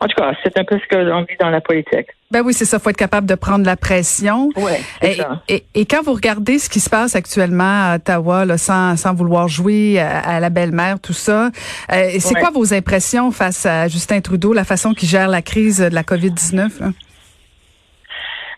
En 0.00 0.06
tout 0.06 0.14
cas, 0.16 0.32
c'est 0.44 0.56
un 0.56 0.64
peu 0.64 0.78
ce 0.78 0.86
que 0.86 0.96
l'on 0.96 1.22
vit 1.22 1.36
dans 1.40 1.50
la 1.50 1.60
politique. 1.60 2.06
Ben 2.30 2.42
oui, 2.44 2.52
c'est 2.52 2.64
ça. 2.64 2.78
Faut 2.78 2.90
être 2.90 2.96
capable 2.96 3.26
de 3.26 3.34
prendre 3.34 3.64
la 3.66 3.76
pression. 3.76 4.50
Ouais, 4.54 4.80
et, 5.02 5.18
et, 5.48 5.64
et, 5.74 5.86
quand 5.86 6.02
vous 6.02 6.12
regardez 6.12 6.58
ce 6.58 6.68
qui 6.68 6.78
se 6.78 6.88
passe 6.88 7.16
actuellement 7.16 7.90
à 7.90 7.96
Ottawa, 7.96 8.44
là, 8.44 8.58
sans, 8.58 8.96
sans 8.96 9.12
vouloir 9.12 9.48
jouer 9.48 9.98
à, 9.98 10.38
la 10.38 10.50
belle-mère, 10.50 11.00
tout 11.00 11.12
ça, 11.12 11.50
euh, 11.92 12.10
c'est 12.18 12.34
quoi 12.34 12.50
vos 12.50 12.72
impressions 12.72 13.32
face 13.32 13.66
à 13.66 13.88
Justin 13.88 14.20
Trudeau, 14.20 14.52
la 14.52 14.64
façon 14.64 14.94
qu'il 14.94 15.08
gère 15.08 15.28
la 15.28 15.42
crise 15.42 15.78
de 15.80 15.94
la 15.94 16.02
COVID-19? 16.02 16.92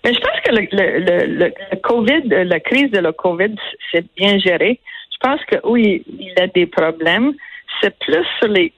Mais 0.04 0.14
je 0.14 0.20
pense 0.20 0.40
que 0.44 0.50
le, 0.52 0.68
le, 0.72 1.26
le, 1.26 1.52
le, 1.70 1.76
COVID, 1.82 2.44
la 2.48 2.60
crise 2.60 2.90
de 2.90 2.98
la 2.98 3.12
COVID, 3.12 3.54
c'est 3.92 4.04
bien 4.16 4.38
géré. 4.38 4.80
Je 5.12 5.28
pense 5.28 5.40
que 5.44 5.56
oui, 5.64 6.04
il 6.18 6.34
a 6.40 6.46
des 6.48 6.66
problèmes. 6.66 7.32
C'est 7.80 7.96
plus 7.98 8.24
sur 8.38 8.48
les 8.48 8.72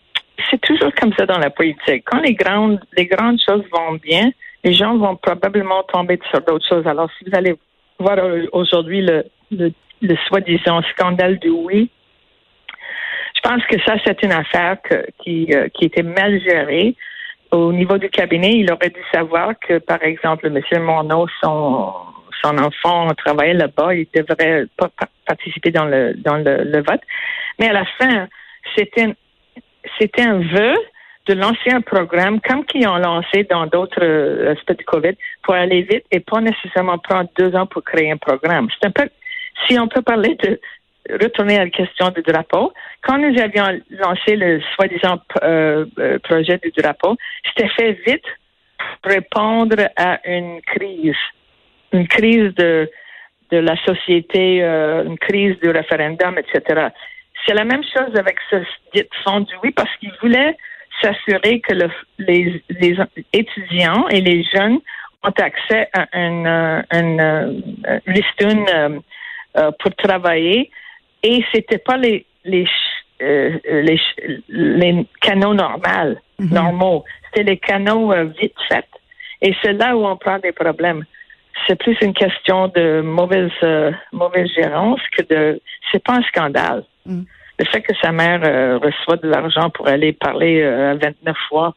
c'est 0.51 0.61
toujours 0.61 0.93
comme 0.95 1.13
ça 1.15 1.27
dans 1.27 1.39
la 1.39 1.51
politique. 1.51 2.05
Quand 2.07 2.21
les 2.21 2.35
grandes, 2.35 2.81
les 2.97 3.07
grandes 3.07 3.41
choses 3.47 3.65
vont 3.71 3.95
bien, 3.95 4.31
les 4.65 4.73
gens 4.73 4.97
vont 4.97 5.17
probablement 5.17 5.83
tomber 5.85 6.19
sur 6.31 6.41
d'autres 6.43 6.67
choses. 6.69 6.87
Alors, 6.87 7.11
si 7.19 7.25
vous 7.25 7.37
allez 7.37 7.55
voir 7.99 8.19
aujourd'hui 8.53 9.03
le, 9.03 9.25
le, 9.51 9.73
le 10.01 10.17
soi-disant 10.29 10.83
scandale 10.93 11.39
du 11.39 11.51
oui, 11.51 11.91
je 13.35 13.49
pense 13.49 13.65
que 13.67 13.81
ça, 13.83 13.97
c'est 14.05 14.23
une 14.23 14.33
affaire 14.33 14.77
que, 14.83 15.05
qui, 15.23 15.49
euh, 15.53 15.69
qui 15.75 15.87
était 15.87 16.05
mal 16.05 16.41
gérée. 16.41 16.95
Au 17.51 17.73
niveau 17.73 17.99
du 17.99 18.09
cabinet, 18.09 18.53
il 18.53 18.73
aurait 18.73 18.91
dû 18.91 19.01
savoir 19.13 19.55
que, 19.59 19.79
par 19.79 20.03
exemple, 20.03 20.47
M. 20.47 20.83
Monod, 20.83 21.29
son, 21.43 21.93
son 22.43 22.59
enfant 22.59 23.09
travaillait 23.15 23.55
là-bas, 23.55 23.95
il 23.95 24.07
devrait 24.15 24.67
pas 24.77 24.91
participer 25.27 25.71
dans 25.71 25.85
le, 25.85 26.15
dans 26.15 26.37
le, 26.37 26.65
le 26.65 26.79
vote. 26.79 27.03
Mais 27.59 27.69
à 27.69 27.73
la 27.73 27.85
fin, 27.99 28.29
c'était 28.77 29.15
c'était 29.99 30.23
un 30.23 30.39
vœu 30.39 30.75
de 31.27 31.35
lancer 31.35 31.71
un 31.71 31.81
programme 31.81 32.41
comme 32.41 32.65
qu'ils 32.65 32.87
ont 32.89 32.97
lancé 32.97 33.45
dans 33.49 33.67
d'autres 33.67 34.03
euh, 34.03 34.53
aspects 34.53 34.77
du 34.77 34.85
COVID 34.85 35.15
pour 35.43 35.55
aller 35.55 35.83
vite 35.83 36.05
et 36.11 36.21
pas 36.21 36.41
nécessairement 36.41 36.99
prendre 36.99 37.31
deux 37.39 37.55
ans 37.55 37.67
pour 37.67 37.85
créer 37.85 38.11
un 38.11 38.17
programme. 38.17 38.69
C'est 38.73 38.89
un 38.89 38.91
peu, 38.91 39.09
si 39.67 39.79
on 39.79 39.87
peut 39.87 40.03
parler 40.03 40.37
de 40.43 40.61
retourner 41.23 41.59
à 41.59 41.65
la 41.65 41.71
question 41.71 42.11
du 42.11 42.23
drapeau, 42.23 42.73
quand 43.03 43.19
nous 43.19 43.39
avions 43.41 43.81
lancé 43.91 44.37
le 44.37 44.61
soi-disant 44.75 45.21
euh, 45.43 45.87
euh, 45.99 46.19
projet 46.21 46.59
du 46.59 46.71
drapeau, 46.71 47.17
c'était 47.47 47.69
fait 47.69 47.93
vite 48.07 48.25
pour 49.01 49.13
répondre 49.13 49.77
à 49.97 50.21
une 50.29 50.61
crise, 50.63 51.15
une 51.93 52.09
crise 52.09 52.55
de 52.55 52.91
de 53.51 53.59
la 53.59 53.77
société, 53.85 54.63
une 54.63 55.19
crise 55.19 55.59
du 55.61 55.69
référendum, 55.69 56.39
etc. 56.39 56.89
C'est 57.47 57.55
la 57.55 57.65
même 57.65 57.83
chose 57.83 58.15
avec 58.17 58.37
ce 58.51 58.57
dit 58.95 59.03
fonds 59.25 59.41
du 59.41 59.55
oui 59.63 59.73
parce 59.73 59.95
qu'ils 59.97 60.13
voulaient 60.21 60.57
s'assurer 61.01 61.61
que 61.61 61.75
le, 61.75 61.91
les, 62.19 62.63
les, 62.69 62.97
étudiants 63.33 64.07
et 64.09 64.21
les 64.21 64.45
jeunes 64.45 64.79
ont 65.23 65.35
accès 65.39 65.89
à 65.93 66.07
une, 66.13 66.47
euh, 66.47 66.83
une, 66.93 67.21
euh, 67.21 68.01
une 68.41 68.69
euh, 68.69 68.99
euh, 69.57 69.71
pour 69.79 69.95
travailler 69.97 70.71
et 71.23 71.45
c'était 71.53 71.79
pas 71.79 71.97
les 71.97 72.27
les 72.45 72.67
euh, 73.23 73.57
les, 73.71 74.01
les 74.49 75.07
canaux 75.21 75.55
normaux, 75.55 76.17
mhm. 76.39 76.53
normaux. 76.53 77.05
C'était 77.27 77.51
les 77.51 77.57
canaux 77.57 78.13
vite 78.41 78.57
faits. 78.69 78.89
Et 79.41 79.55
c'est 79.63 79.75
là 79.75 79.97
où 79.97 80.05
on 80.05 80.17
prend 80.17 80.39
des 80.39 80.51
problèmes. 80.51 81.05
C'est 81.67 81.79
plus 81.79 81.97
une 82.03 82.15
question 82.15 82.69
de 82.69 83.01
mauvaise 83.03 83.53
mauvaise 84.13 84.49
gérance 84.57 85.01
que 85.17 85.23
de. 85.23 85.61
C'est 85.91 86.03
pas 86.03 86.15
un 86.15 86.23
scandale. 86.23 86.85
Mm. 87.07 87.23
Le 87.59 87.65
fait 87.67 87.83
que 87.83 87.95
sa 88.03 88.13
mère 88.13 88.41
euh, 88.45 88.79
reçoit 88.79 89.17
de 89.17 89.29
l'argent 89.29 89.71
pour 89.71 89.89
aller 89.89 90.13
parler 90.13 90.63
euh, 90.63 90.97
29 91.01 91.37
fois. 91.49 91.75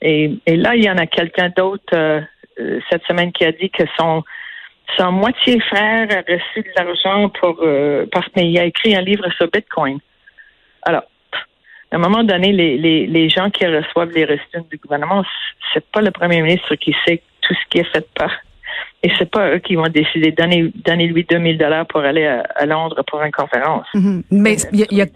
Et, 0.00 0.40
là, 0.46 0.74
il 0.74 0.84
y 0.84 0.90
en 0.90 0.98
a 0.98 1.06
quelqu'un 1.06 1.48
d'autre 1.56 1.94
euh, 1.94 2.20
cette 2.90 3.04
semaine 3.04 3.32
qui 3.32 3.44
a 3.44 3.52
dit 3.52 3.70
que 3.70 3.84
son 3.98 4.22
son 4.98 5.12
moitié 5.12 5.58
frère 5.60 6.08
a 6.10 6.20
reçu 6.30 6.60
de 6.60 6.70
l'argent 6.76 7.30
pour 7.30 7.64
parce 8.10 8.28
qu'il 8.28 8.58
a 8.58 8.64
écrit 8.64 8.94
un 8.94 9.00
livre 9.00 9.26
sur 9.38 9.48
Bitcoin. 9.48 10.00
Alors, 10.82 11.04
à 11.90 11.96
un 11.96 11.98
moment 11.98 12.22
donné, 12.24 12.52
les, 12.52 12.76
les, 12.76 13.06
les 13.06 13.28
gens 13.30 13.48
qui 13.48 13.64
reçoivent 13.64 14.10
les 14.10 14.26
reçus 14.26 14.68
du 14.70 14.76
gouvernement, 14.76 15.24
c'est 15.72 15.86
pas 15.92 16.02
le 16.02 16.10
premier 16.10 16.42
ministre 16.42 16.74
qui 16.74 16.94
sait 17.06 17.22
tout 17.40 17.54
ce 17.54 17.68
qui 17.70 17.78
est 17.78 17.90
fait 17.90 18.06
par 18.14 18.32
et 19.02 19.10
c'est 19.18 19.30
pas 19.30 19.50
eux 19.50 19.58
qui 19.58 19.74
vont 19.74 19.88
décider 19.88 20.30
de 20.30 20.36
donner, 20.36 20.72
donner 20.84 21.06
lui 21.08 21.24
2000 21.28 21.58
dollars 21.58 21.86
pour 21.86 22.00
aller 22.00 22.24
à, 22.26 22.66
Londres 22.66 23.02
pour 23.08 23.20
une 23.22 23.32
conférence. 23.32 23.86
Mhm. 23.94 24.22
Mais 24.30 24.56
y 24.72 25.02
a, 25.02 25.06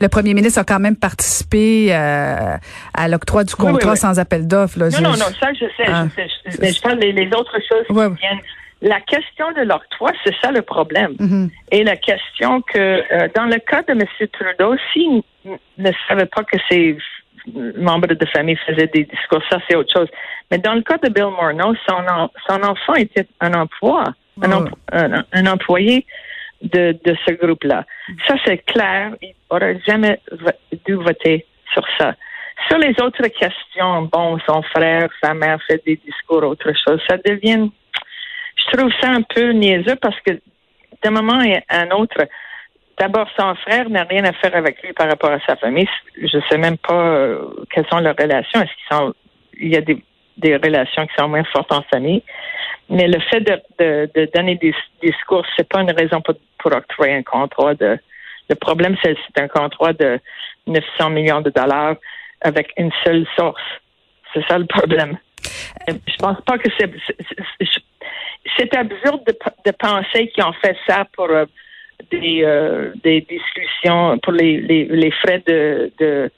le 0.00 0.08
premier 0.08 0.32
ministre 0.34 0.60
a 0.60 0.64
quand 0.64 0.80
même 0.80 0.96
participé 0.96 1.94
euh, 1.94 2.56
à 2.94 3.08
l'octroi 3.08 3.44
du 3.44 3.54
contrat 3.54 3.96
sans 3.96 4.18
appel 4.18 4.46
d'offres. 4.46 4.78
Non, 4.78 5.00
non, 5.02 5.10
non, 5.10 5.30
ça 5.38 5.52
je 5.52 5.66
sais, 5.76 5.84
je 5.86 5.92
ah. 5.92 6.06
mais 6.60 6.72
je 6.72 6.80
parle 6.80 6.98
des 6.98 7.12
les 7.12 7.28
autres 7.28 7.58
choses 7.68 7.86
qui 7.86 7.94
viennent. 7.94 8.40
La 8.82 9.00
question 9.00 9.50
de 9.52 9.62
l'octroi, 9.62 10.12
c'est 10.22 10.34
ça 10.42 10.52
le 10.52 10.60
problème. 10.60 11.14
Mhm. 11.18 11.50
Et 11.72 11.82
la 11.82 11.96
question 11.96 12.60
que, 12.60 12.78
euh, 12.78 13.28
dans 13.34 13.46
le 13.46 13.58
cas 13.58 13.82
de 13.82 13.92
M. 13.92 14.28
Trudeau, 14.32 14.76
s'il 14.92 15.22
ne 15.78 15.90
savait 16.08 16.26
pas 16.26 16.44
que 16.44 16.58
c'est 16.68 16.96
membres 17.54 18.14
de 18.14 18.26
famille 18.26 18.56
faisaient 18.66 18.90
des 18.92 19.04
discours. 19.04 19.42
Ça, 19.50 19.58
c'est 19.68 19.76
autre 19.76 19.92
chose. 19.92 20.08
Mais 20.50 20.58
dans 20.58 20.74
le 20.74 20.82
cas 20.82 20.98
de 20.98 21.08
Bill 21.08 21.24
Morneau, 21.24 21.74
son, 21.88 22.04
son 22.48 22.62
enfant 22.62 22.94
était 22.94 23.26
un 23.40 23.54
emploi, 23.54 24.04
un, 24.42 25.46
employé 25.46 26.06
de, 26.62 26.96
de 27.04 27.16
ce 27.26 27.32
groupe-là. 27.34 27.84
Ça, 28.26 28.34
c'est 28.44 28.58
clair. 28.58 29.12
Il 29.22 29.34
n'aurait 29.50 29.80
jamais 29.86 30.20
dû 30.86 30.94
voter 30.94 31.46
sur 31.72 31.84
ça. 31.98 32.14
Sur 32.68 32.78
les 32.78 32.94
autres 33.02 33.26
questions, 33.28 34.02
bon, 34.10 34.38
son 34.48 34.62
frère, 34.62 35.08
sa 35.22 35.34
mère 35.34 35.58
fait 35.66 35.82
des 35.84 35.96
discours, 36.04 36.42
autre 36.42 36.72
chose, 36.86 37.00
ça 37.08 37.16
devient, 37.18 37.70
je 38.56 38.76
trouve 38.76 38.90
ça 39.00 39.10
un 39.10 39.22
peu 39.22 39.50
niaiseux 39.50 39.96
parce 40.00 40.18
que 40.20 40.40
d'un 41.02 41.10
moment 41.10 41.40
à 41.68 41.80
un 41.80 41.90
autre, 41.90 42.26
D'abord, 42.98 43.28
son 43.38 43.54
frère 43.56 43.90
n'a 43.90 44.04
rien 44.04 44.24
à 44.24 44.32
faire 44.32 44.54
avec 44.56 44.82
lui 44.82 44.92
par 44.92 45.08
rapport 45.08 45.30
à 45.30 45.40
sa 45.40 45.56
famille. 45.56 45.88
Je 46.16 46.38
sais 46.48 46.56
même 46.56 46.78
pas 46.78 47.08
euh, 47.08 47.38
quelles 47.70 47.86
sont 47.88 48.00
leurs 48.00 48.16
relations. 48.16 48.60
Est-ce 48.62 48.72
qu'ils 48.72 48.96
sont 48.96 49.14
il 49.58 49.68
y 49.68 49.76
a 49.76 49.80
des, 49.80 50.02
des 50.36 50.56
relations 50.56 51.06
qui 51.06 51.14
sont 51.18 51.28
moins 51.28 51.44
fortes 51.44 51.72
en 51.72 51.82
famille. 51.82 52.22
Mais 52.88 53.08
le 53.08 53.18
fait 53.20 53.40
de, 53.40 53.60
de, 53.78 54.10
de 54.14 54.30
donner 54.34 54.56
des 54.56 54.74
discours, 55.02 55.44
c'est 55.56 55.68
pas 55.68 55.80
une 55.80 55.90
raison 55.90 56.20
pour, 56.20 56.34
pour 56.58 56.72
octroyer 56.74 57.14
un 57.14 57.22
contrat 57.22 57.74
de. 57.74 57.98
Le 58.48 58.54
problème, 58.54 58.96
c'est 59.02 59.16
c'est 59.26 59.42
un 59.42 59.48
contrat 59.48 59.92
de 59.92 60.20
900 60.68 61.10
millions 61.10 61.40
de 61.40 61.50
dollars 61.50 61.96
avec 62.42 62.72
une 62.76 62.92
seule 63.04 63.26
source. 63.36 63.62
C'est 64.32 64.46
ça 64.46 64.58
le 64.58 64.66
problème. 64.66 65.18
Je 65.88 66.16
pense 66.18 66.40
pas 66.42 66.58
que 66.58 66.68
c'est 66.78 66.90
c'est 68.56 68.76
absurde 68.76 69.22
de, 69.26 69.36
de 69.64 69.70
penser 69.72 70.28
qu'ils 70.28 70.44
ont 70.44 70.52
fait 70.52 70.76
ça 70.86 71.06
pour 71.16 71.28
euh, 71.28 71.46
des, 72.10 72.42
euh, 72.44 72.92
des 73.02 73.20
discussions 73.22 74.18
pour 74.22 74.32
les, 74.32 74.60
les, 74.60 74.84
les 74.84 75.10
frais 75.10 75.42
de, 75.46 75.90
de, 75.98 76.30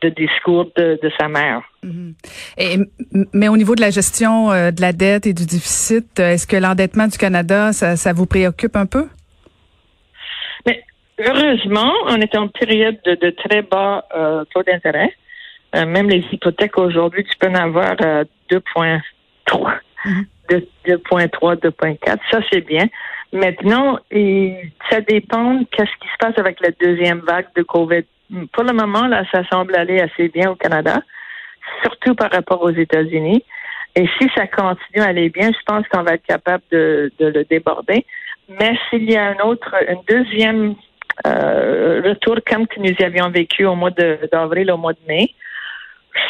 de 0.00 0.08
discours 0.10 0.70
de, 0.76 0.98
de, 1.02 1.10
sa 1.18 1.28
mère. 1.28 1.62
Mm-hmm. 1.84 2.14
Et, 2.58 2.78
mais 3.32 3.48
au 3.48 3.56
niveau 3.56 3.74
de 3.74 3.80
la 3.80 3.90
gestion 3.90 4.50
euh, 4.50 4.70
de 4.70 4.80
la 4.80 4.92
dette 4.92 5.26
et 5.26 5.32
du 5.32 5.46
déficit, 5.46 6.18
est-ce 6.18 6.46
que 6.46 6.56
l'endettement 6.56 7.06
du 7.06 7.18
Canada, 7.18 7.72
ça, 7.72 7.96
ça, 7.96 8.12
vous 8.12 8.26
préoccupe 8.26 8.76
un 8.76 8.86
peu? 8.86 9.08
Mais 10.66 10.82
heureusement, 11.18 11.92
on 12.06 12.16
est 12.16 12.36
en 12.36 12.48
période 12.48 12.98
de, 13.04 13.14
de 13.14 13.30
très 13.30 13.62
bas 13.62 14.04
euh, 14.14 14.44
taux 14.52 14.62
d'intérêt. 14.62 15.12
Euh, 15.74 15.86
même 15.86 16.08
les 16.08 16.24
hypothèques 16.32 16.78
aujourd'hui, 16.78 17.24
tu 17.24 17.36
peux 17.38 17.48
en 17.48 17.54
avoir 17.54 17.96
2,3. 17.96 19.00
2,3, 20.50 21.56
2,4. 21.56 22.18
Ça, 22.30 22.40
c'est 22.50 22.66
bien. 22.66 22.86
Maintenant, 23.32 23.98
ça 24.90 25.00
dépend 25.00 25.60
qu'est-ce 25.70 25.96
qui 26.00 26.08
se 26.08 26.18
passe 26.18 26.38
avec 26.38 26.60
la 26.60 26.70
deuxième 26.80 27.20
vague 27.20 27.46
de 27.56 27.62
COVID. 27.62 28.02
Pour 28.52 28.64
le 28.64 28.72
moment, 28.72 29.06
là, 29.06 29.24
ça 29.32 29.42
semble 29.50 29.76
aller 29.76 30.00
assez 30.00 30.28
bien 30.28 30.50
au 30.50 30.56
Canada, 30.56 31.00
surtout 31.82 32.14
par 32.14 32.30
rapport 32.30 32.62
aux 32.62 32.70
États-Unis. 32.70 33.44
Et 33.96 34.06
si 34.18 34.28
ça 34.36 34.46
continue 34.46 35.02
à 35.02 35.06
aller 35.06 35.30
bien, 35.30 35.50
je 35.50 35.64
pense 35.66 35.86
qu'on 35.88 36.02
va 36.02 36.14
être 36.14 36.26
capable 36.26 36.62
de, 36.70 37.12
de 37.18 37.26
le 37.26 37.44
déborder. 37.44 38.04
Mais 38.48 38.76
s'il 38.88 39.10
y 39.10 39.16
a 39.16 39.26
un 39.28 39.38
autre, 39.44 39.74
une 39.88 40.02
deuxième 40.08 40.74
euh, 41.26 42.02
retour 42.04 42.36
comme 42.46 42.66
que 42.66 42.80
nous 42.80 42.94
avions 43.04 43.30
vécu 43.30 43.64
au 43.64 43.74
mois 43.74 43.90
d'avril, 43.90 44.70
au 44.72 44.76
mois 44.76 44.92
de 44.92 44.98
mai, 45.06 45.34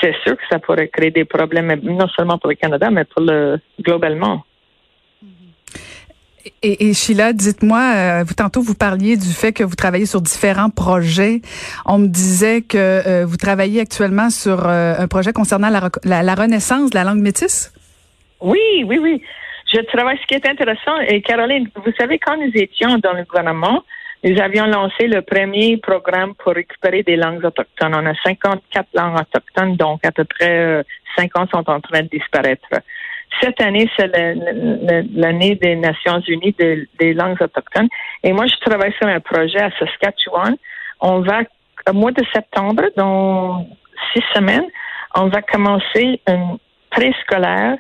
c'est 0.01 0.15
sûr 0.25 0.37
que 0.37 0.43
ça 0.51 0.59
pourrait 0.59 0.89
créer 0.89 1.11
des 1.11 1.25
problèmes, 1.25 1.75
non 1.83 2.09
seulement 2.09 2.39
pour 2.39 2.51
le 2.51 2.57
Canada, 2.57 2.91
mais 2.91 3.05
pour 3.05 3.23
le 3.23 3.59
globalement. 3.81 4.45
Et, 6.63 6.89
et 6.89 6.95
Sheila, 6.95 7.33
dites-moi, 7.33 7.81
euh, 7.81 8.25
vous 8.27 8.35
tantôt 8.35 8.63
vous 8.63 8.75
parliez 8.75 9.17
du 9.17 9.29
fait 9.29 9.53
que 9.53 9.63
vous 9.63 9.75
travaillez 9.75 10.07
sur 10.07 10.21
différents 10.21 10.71
projets. 10.71 11.41
On 11.85 11.99
me 11.99 12.07
disait 12.07 12.63
que 12.63 12.79
euh, 12.79 13.27
vous 13.27 13.37
travaillez 13.37 13.81
actuellement 13.81 14.31
sur 14.31 14.67
euh, 14.67 14.95
un 14.99 15.09
projet 15.09 15.33
concernant 15.33 15.69
la, 15.69 15.91
la, 16.23 16.35
renaissance 16.35 16.91
de 16.91 16.95
la 16.95 17.05
langue 17.05 17.21
métisse. 17.21 17.73
Oui, 18.41 18.85
oui, 18.87 18.99
oui. 18.99 19.23
Je 19.73 19.81
travaille. 19.93 20.19
Ce 20.23 20.27
qui 20.27 20.35
est 20.35 20.47
intéressant, 20.47 20.99
et 21.07 21.21
Caroline, 21.21 21.69
vous 21.75 21.93
savez, 21.99 22.19
quand 22.19 22.37
nous 22.37 22.53
étions 22.55 22.99
dans 22.99 23.13
le 23.13 23.25
gouvernement, 23.25 23.85
nous 24.25 24.39
avions 24.41 24.67
lancé 24.67 25.07
le 25.07 25.23
premier 25.23 25.77
programme 25.77 26.35
pour 26.35 26.55
récupérer 26.55 27.03
des 27.03 27.17
langues 27.17 27.45
autochtones. 27.45 27.95
On 27.95 28.07
a 28.07 28.15
54 28.23 28.89
langues 28.95 29.21
autochtones, 29.21 29.77
donc 29.77 30.05
à 30.05 30.11
peu 30.11 30.25
près 30.25 30.85
50 31.17 31.51
sont 31.51 31.71
en 31.71 31.81
train 31.81 32.03
de 32.03 32.09
disparaître. 32.09 32.67
Cette 33.41 33.61
année, 33.63 33.89
c'est 33.97 34.11
l'année 35.15 35.55
des 35.55 35.77
Nations 35.77 36.21
Unies 36.27 36.55
des, 36.59 37.15
langues 37.15 37.41
autochtones. 37.41 37.89
Et 38.23 38.33
moi, 38.33 38.47
je 38.47 38.57
travaille 38.57 38.93
sur 38.95 39.07
un 39.07 39.21
projet 39.21 39.61
à 39.61 39.71
Saskatchewan. 39.79 40.57
On 41.01 41.21
va, 41.21 41.43
au 41.89 41.93
mois 41.93 42.13
de 42.13 42.25
septembre, 42.35 42.85
dans 42.97 43.67
six 44.13 44.23
semaines, 44.35 44.67
on 45.15 45.29
va 45.29 45.43
commencer 45.43 46.21
une 46.29 46.59
préscolaire 46.91 47.79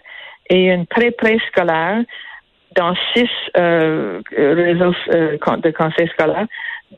et 0.49 0.71
une 0.71 0.87
pré-préscolaire 0.87 2.03
dans 2.77 2.95
six 3.15 3.29
euh, 3.57 4.21
réseaux 4.37 4.95
euh, 5.13 5.37
de 5.57 5.71
conseils 5.71 6.09
scolaires 6.09 6.47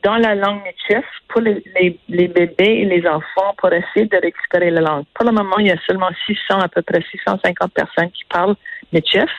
dans 0.01 0.17
la 0.17 0.35
langue 0.35 0.61
Michif 0.63 1.05
pour 1.27 1.41
les, 1.41 1.63
les, 2.09 2.27
bébés 2.27 2.81
et 2.81 2.85
les 2.85 3.07
enfants 3.07 3.53
pour 3.57 3.71
essayer 3.71 4.07
de 4.07 4.17
récupérer 4.17 4.71
la 4.71 4.81
langue. 4.81 5.05
Pour 5.13 5.25
le 5.25 5.31
moment, 5.31 5.57
il 5.59 5.67
y 5.67 5.71
a 5.71 5.77
seulement 5.85 6.09
600, 6.25 6.59
à 6.59 6.67
peu 6.67 6.81
près 6.81 7.01
650 7.11 7.71
personnes 7.73 8.11
qui 8.11 8.23
parlent 8.25 8.55
Michif. 8.91 9.29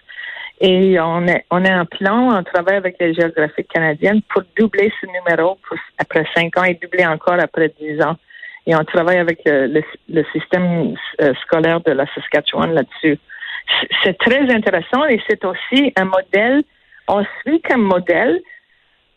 Et 0.60 0.98
on 1.00 1.26
est, 1.26 1.44
on 1.50 1.64
est 1.64 1.74
en 1.74 1.84
plan, 1.84 2.38
on 2.38 2.42
travaille 2.44 2.76
avec 2.76 2.96
les 3.00 3.12
géographiques 3.12 3.68
canadiennes 3.68 4.22
pour 4.32 4.42
doubler 4.56 4.92
ce 5.00 5.06
numéro 5.06 5.58
après 5.98 6.24
cinq 6.34 6.56
ans 6.56 6.64
et 6.64 6.74
doubler 6.74 7.04
encore 7.04 7.40
après 7.40 7.74
dix 7.80 8.00
ans. 8.00 8.16
Et 8.66 8.74
on 8.74 8.84
travaille 8.84 9.18
avec 9.18 9.40
le, 9.44 9.82
le, 10.08 10.24
système 10.32 10.94
euh, 11.20 11.34
scolaire 11.42 11.80
de 11.80 11.90
la 11.90 12.06
Saskatchewan 12.14 12.72
là-dessus. 12.72 13.18
C'est 14.02 14.16
très 14.16 14.48
intéressant 14.54 15.04
et 15.06 15.20
c'est 15.28 15.44
aussi 15.44 15.92
un 15.96 16.04
modèle, 16.04 16.62
on 17.08 17.24
suit 17.40 17.60
comme 17.60 17.82
modèle 17.82 18.40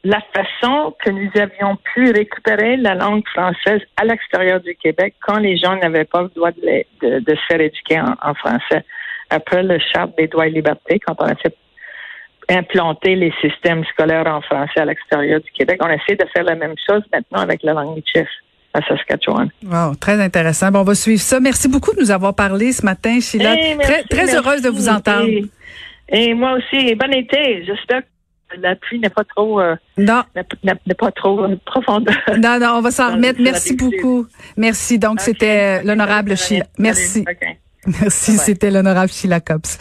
la 0.07 0.21
façon 0.33 0.95
que 1.03 1.09
nous 1.09 1.29
avions 1.35 1.77
pu 1.93 2.11
récupérer 2.11 2.77
la 2.77 2.95
langue 2.95 3.27
française 3.27 3.81
à 3.97 4.05
l'extérieur 4.05 4.61
du 4.61 4.73
Québec 4.75 5.15
quand 5.19 5.37
les 5.37 5.57
gens 5.57 5.75
n'avaient 5.75 6.05
pas 6.05 6.21
le 6.21 6.29
droit 6.33 6.51
de, 6.51 7.19
de, 7.19 7.35
se 7.35 7.41
faire 7.49 7.59
éduquer 7.59 7.99
en, 7.99 8.33
français. 8.35 8.85
Après 9.29 9.63
le 9.63 9.77
charte 9.93 10.17
des 10.17 10.27
droits 10.27 10.47
et 10.47 10.51
libertés, 10.51 11.01
quand 11.05 11.15
on 11.19 11.25
a 11.25 11.35
fait 11.35 11.53
implanter 12.49 13.15
les 13.15 13.33
systèmes 13.41 13.83
scolaires 13.91 14.27
en 14.27 14.39
français 14.39 14.79
à 14.79 14.85
l'extérieur 14.85 15.41
du 15.41 15.51
Québec, 15.51 15.77
on 15.83 15.89
essaie 15.89 16.15
de 16.15 16.25
faire 16.33 16.45
la 16.45 16.55
même 16.55 16.75
chose 16.89 17.03
maintenant 17.11 17.41
avec 17.41 17.61
la 17.63 17.73
langue 17.73 18.01
chef 18.13 18.29
à 18.73 18.79
Saskatchewan. 18.87 19.49
Wow, 19.65 19.95
très 19.95 20.21
intéressant. 20.21 20.71
Bon, 20.71 20.79
on 20.79 20.83
va 20.83 20.95
suivre 20.95 21.19
ça. 21.19 21.41
Merci 21.41 21.67
beaucoup 21.67 21.93
de 21.93 21.99
nous 21.99 22.11
avoir 22.11 22.33
parlé 22.33 22.71
ce 22.71 22.85
matin, 22.85 23.19
Sheila. 23.19 23.55
très, 23.81 24.03
très 24.03 24.33
heureuse 24.33 24.61
de 24.61 24.69
vous 24.69 24.87
entendre. 24.87 25.27
Et, 26.07 26.33
moi 26.33 26.53
aussi. 26.53 26.95
bon 26.95 27.11
été. 27.13 27.65
J'espère 27.65 28.03
que 28.03 28.16
la 28.55 28.75
pluie 28.75 28.99
n'est 28.99 29.09
pas 29.09 29.23
trop 29.23 29.59
euh, 29.59 29.75
non 29.97 30.23
n'est 30.63 30.93
pas 30.93 31.11
trop 31.11 31.43
euh, 31.43 31.55
profonde. 31.65 32.09
Non 32.37 32.59
non, 32.59 32.75
on 32.77 32.81
va 32.81 32.91
s'en 32.91 33.13
remettre. 33.13 33.41
Merci 33.41 33.75
beaucoup. 33.75 34.25
Merci. 34.55 34.99
Donc 34.99 35.19
c'était 35.21 35.83
l'honorable 35.83 36.37
Sheila. 36.37 36.65
Merci. 36.77 37.25
Merci, 38.01 38.37
c'était 38.37 38.69
l'honorable 38.69 39.11
Sheila 39.11 39.39
Cops. 39.39 39.77